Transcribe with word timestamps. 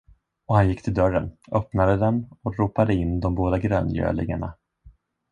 Och 0.45 0.55
han 0.55 0.69
gick 0.69 0.81
till 0.81 0.93
dörren, 0.93 1.37
öppnade 1.51 1.97
den 1.97 2.29
och 2.41 2.55
ropade 2.59 2.93
in 2.93 3.19
de 3.19 3.35
båda 3.35 3.59
gröngölingarna. 3.59 4.53